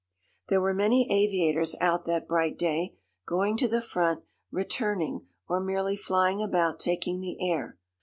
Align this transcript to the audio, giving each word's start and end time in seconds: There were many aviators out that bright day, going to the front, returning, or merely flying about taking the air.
There 0.47 0.59
were 0.59 0.73
many 0.73 1.07
aviators 1.11 1.75
out 1.79 2.05
that 2.05 2.27
bright 2.27 2.57
day, 2.57 2.95
going 3.27 3.55
to 3.57 3.67
the 3.67 3.83
front, 3.83 4.23
returning, 4.49 5.27
or 5.47 5.59
merely 5.59 5.95
flying 5.95 6.41
about 6.41 6.79
taking 6.79 7.19
the 7.21 7.37
air. 7.39 7.77